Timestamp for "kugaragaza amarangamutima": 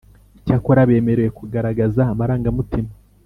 1.37-2.91